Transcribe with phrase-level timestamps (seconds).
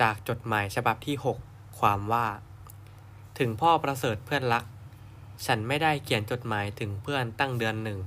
[0.00, 1.16] จากจดหมายฉบับที่
[1.48, 2.26] 6 ความว่า
[3.38, 4.64] ถึงพ่อประเสริฐเพื่อนรัก
[5.46, 7.98] ฉันไม่ได้เขียนจดหมายถึงเพื่อนตั้งเดือนหนึ่ง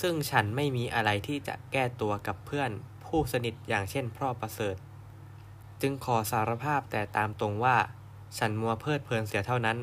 [0.00, 2.70] ซึ่งฉันไม่มีอะไรที่จะแก้ตัวกับเพื่อน
[3.06, 4.76] ผู้สนิทอย่างเช่นพ่อประเสริฐ
[5.80, 7.76] จึงขอสารภาพแต่ตามตรงว่า
[8.38, 9.78] ฉันมัวเพลิดเพลินเสียเท่านั้น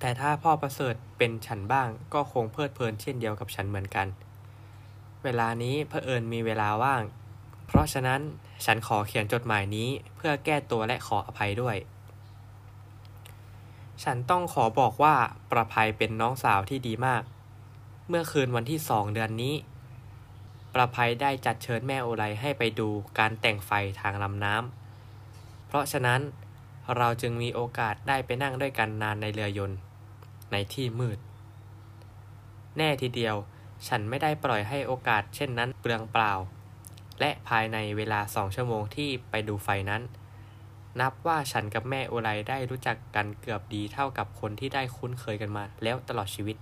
[0.00, 4.06] แต่ถ้าพ่อประเสริฐเป็นฉันบ้างก็คงเพลิดเพลินเช่นเดียวกับฉันเหมือนกัน
[5.24, 7.02] เวลานี้เผอิญมีเวลาว่าง
[7.66, 8.20] เพราะฉะนั้น
[8.64, 11.76] ฉันขอเขียนจดหมายนี้เพื่อแก้ตัวและขออภัยด้วย
[14.04, 15.14] ฉันต้องขอบอกว่า
[15.50, 17.22] ประภัยเป็นน้องสาวที่ดีมาก
[18.08, 19.54] เมื่อคืนวันที่สองเดือนนี้
[20.74, 22.88] ประภัยได้จัดเชิญแม่โอไลให้ไปดู
[23.18, 26.20] การแต่งไฟทางลำน้ำ เพราะฉะนั้น
[26.96, 29.78] เราจึงมีโอกาสได้ไปนั่งด้วยกันนานในเรือยนต์
[30.52, 31.18] ในที่มืด
[32.76, 33.36] แน่ทีเดียว
[33.88, 36.32] ฉันไม่ได้ปล่อยให้โอกาสเช่นนั้นเปลืองเปล่า
[37.20, 40.02] และภายในเวลาสองชั่วโมงที่ไปดูไฟนั้น
[41.00, 46.56] นับว่าฉันกับแม่โอไลได้รู้จักกันเกือบดีเท่ากับคนที่ได้คุ้นเคยกันมาแล้วตลอดชีวิต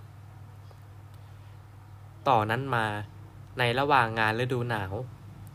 [2.29, 2.87] ต่อนนั้นมา
[3.59, 4.93] ในระหว่างงานฤดูหนาว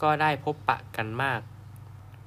[0.02, 1.42] ก็ได้พบปะกันมาก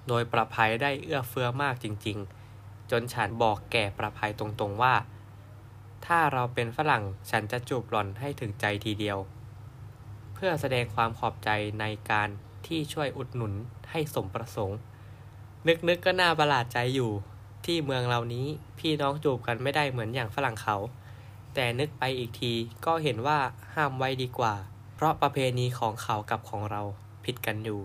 [0.08, 2.18] โดยประภัยได้เอื้อเฟื้อมากจริง
[2.54, 4.94] ๆ จนฉันบอกแก่ประภัยตรงๆว่า
[6.06, 9.18] ถ้าเราเป็นฝรั่งฉันจะจูบหล่อนให้ถึงใจทีเดียว
[10.34, 12.28] เพื่อแสดงความขอบใจในการ
[12.66, 13.52] ที่ช่วยอุดหนุน
[13.90, 14.78] ให้สมประสงค์
[15.66, 17.10] นึกๆกก็น่าประหลาดใจอยู่
[17.66, 18.46] ที่เมืองเรานี้
[18.78, 20.76] พี่น้องจูบกันไม่ได้เหมือนอย่างฝรั่งเขา
[21.54, 22.52] แต่นึกไปอีกที
[22.86, 23.38] ก็เห็นว่า
[23.74, 24.54] ห้ามไว้ดีกว่า
[24.94, 26.82] เพราะประเพณีของเขากับของเรา
[27.24, 27.80] ผิดกันอยู่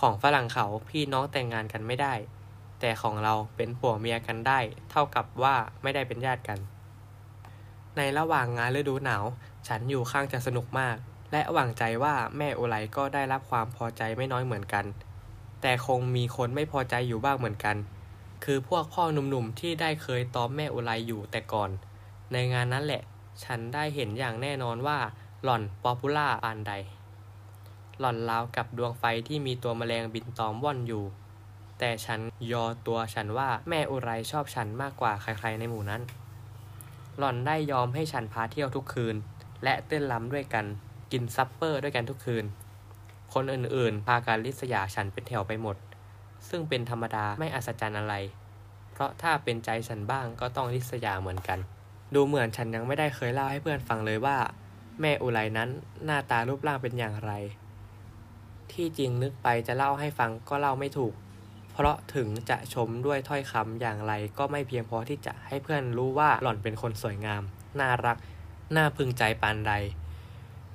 [0.00, 2.14] ของฝรั่งเขาพี่น้องแต่งงานกันไม่ได้
[2.80, 4.60] แต่ของเราเป็นผัวเมียกันได้
[4.90, 6.58] เท่ากับว่าไม่ได้เป็นญาติกัน
[7.96, 9.24] ในระหว่างงานฤดูหนาว
[9.68, 10.96] ฉันอยู่ข้างจะสนุกมาก
[11.32, 14.84] และหวังใจว่าแม่โอไลก็ได้รับความพอใจไม่น้อยเหมือนกัน
[15.62, 17.76] แต่คงมีคนไม่พอใจอยู่บ้างเหมือนกัน
[18.44, 21.70] คือพวกพ่อหนุ่มๆที่ได้เคยตอมแม่โอไลอยู่แต่ก่อน
[22.32, 23.02] ในงานนั้นแหละ
[23.44, 24.98] ฉันได้เห็นอย่างแน่นอนว่า
[25.44, 26.72] หล่อน popular ปานใด
[27.98, 31.04] หล่อนราวกับดวงไฟที่มีตัวแมลงบินตอมว่อนอยู่
[31.78, 32.20] แต่ฉัน
[32.52, 36.02] ยอตัวฉันว่าแม่อุไรชอบฉันมากกว่าใครๆในหมู่นั้น
[37.18, 39.16] หล่อนได้ยอมให้ฉันพาเที่ยวทุกคืน
[39.64, 40.66] และเต้นรำด้วยกัน
[41.12, 42.44] กิน supper ด้วยกันทุกคืน
[43.34, 45.76] คนอื่นๆ พาการลิษยาฉันเป็นแถวไปหมด
[46.48, 48.14] ซึ่งเป็นธรรมดาไม่อัศจรรย์อะไร
[48.92, 51.58] เพราะถ้าเป็นใจฉันบ้างก็ต้องลิษยาเหมือนกัน
[52.14, 54.36] ดูเหมือนฉันยังไม่ได้เคยเล่าให้เพื่อนฟังเลยว่า
[55.00, 55.68] แม่อุไรนั้น
[56.04, 57.32] หน้าตารูปร่างเป็นอย่างไร
[58.72, 61.14] ที่จริงนึกไปจะเล่าให้ฟังก็เล่าไม่ถูก
[61.72, 67.42] เพราะถึงจะชมด้วยถ้อยคำอย่างไรก็ไม่เพียงพอที่จะให้เพื่อนรู้ว่าหล่อนเป็นคนสวยงาม
[67.80, 68.16] น่ารัก
[68.76, 69.72] น่าพึงใจปานใด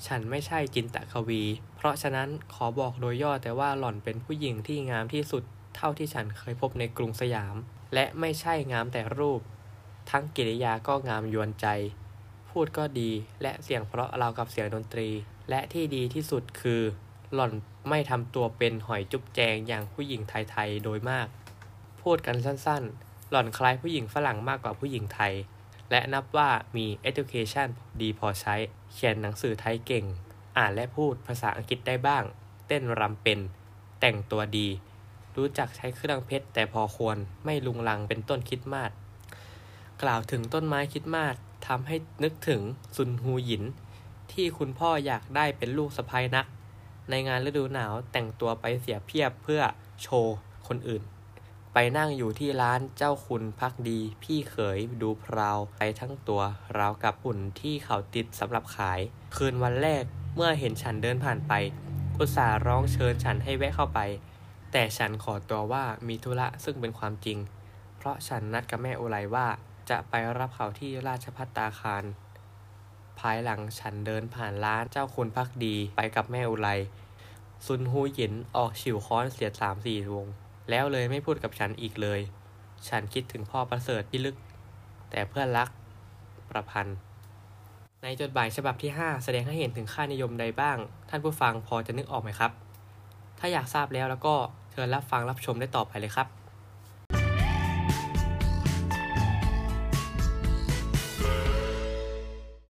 [0.05, 1.43] ฉันไม่ใช่จินตะควี
[1.77, 5.43] เพราะฉะนั้นขอบอกโดยย่อแต่ว่าหล่อนเป็นผู้หญิงที่งามที่สุด
[5.75, 7.55] เท่าที่ฉันเคยพบในกรุงสยาม
[7.93, 9.41] และไม่ใช่งามแต่รูป
[10.11, 11.67] ทั้งกิริยาก็งามยวนใจ
[12.49, 15.09] พูดก็ดีและเสียงเพราะราวกับเสียงดนตรี
[15.49, 16.81] และที่ดีที่สุดคือ
[17.33, 17.53] หล่อน
[17.89, 21.27] ไม่ทำตัวเป็นหอยจุ๊บแจงอย่างผู้หญิงไทยๆโดยมาก
[22.01, 25.33] พูดกันสั้นๆ หล่อนคล้ายผู้หญิงฝรั่งมากกว่าผู้หญิงไทย
[25.91, 27.69] และนับว่ามี education
[28.01, 28.55] ดีพอใช้
[28.93, 30.05] เขียนหนังสือไทยเก่ง
[30.57, 32.23] อ่านและพูดภาษาอังกฤษได้บ้าง
[32.67, 33.39] เต้นรำเป็น
[33.99, 34.67] แต่งตัวดี
[35.35, 38.91] รู้จักใช้เครื่องเพชรแต่พอควร ไม่ลุงลังเป็นต้นคิดมาศ
[40.01, 41.35] กล่าวถึงต้นไม้คิดมาศ
[41.67, 42.61] ทำให้นึกถึง
[42.95, 43.63] ซุนฮูหยิน
[44.31, 46.45] ที่คุณพ่ออยากได้เป็นลูกสะพ้ยนัก
[47.09, 49.61] ในงานฤดูหนาวแต่งตัวไปเสียเพียบเพื่อ
[50.01, 50.35] โชว์
[50.67, 51.03] คนอื่น
[51.79, 56.41] ไปนั่งอยู่ที่ร้านเจ้าคุณพักดี พี่เขยดูพราวไปทั้งตัว
[56.77, 58.99] ราวกับหุ่นที่เขาติดสำหรับขาย
[59.35, 60.03] คืนวันแรก
[60.35, 61.53] เมื่อเห็นฉันเดินผ่านไป
[62.19, 63.99] อุตส่าห์ร้องเชิญฉันให้แวะเข้าไป
[64.71, 67.37] แต่ฉันขอตัวว่ามีธุระซึ่งเป็นความจริง
[67.97, 69.47] เพราะฉันนัดกับแม่โอไลว่า
[69.89, 72.03] จะไปรับเขาที่ราชพัตตาคาร
[73.19, 76.69] ภายหลังฉันเดินผ่านร้านเจ้าคุณพักดีไปกับแม่อุไร
[77.65, 80.29] ซุนฮูหยินออกฉิวค้อนเสียดสามสี่วง
[80.69, 82.19] แล้วเลยไม่พูดกับฉันอีกเลย
[82.89, 84.35] ฉันคิดถึงพ่อประเสริฐที่ลึก
[85.09, 85.69] แต่เพื่อนรัก
[86.49, 86.97] ประพันธ์
[88.03, 90.77] ในจดหมายฉบับที่ 5 แสดงให้เห็นถึงค่านิยมใดบ้าง
[91.09, 92.51] ท่านผู้ฟังพอจะนึกออกไหมครับ
[93.39, 94.35] ถ้าอยากทราบแล้วแล้วก็
[94.71, 96.27] เชิญรับฟังรับชมได้ต่อไปเลยครับ